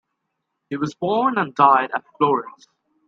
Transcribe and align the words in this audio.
He 0.71 0.77
was 0.77 0.95
born 0.95 1.37
and 1.37 1.53
died 1.53 1.91
at 1.93 2.05
Florence. 2.17 2.65